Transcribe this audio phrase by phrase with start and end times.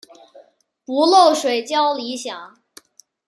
[0.83, 2.57] 不漏水较理想。